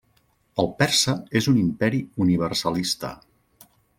El 0.63 0.69
persa 0.79 1.13
és 1.41 1.49
un 1.51 1.59
imperi 1.65 2.01
universalista. 2.27 3.15